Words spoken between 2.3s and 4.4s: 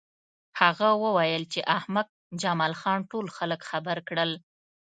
جمال خان ټول خلک خبر کړل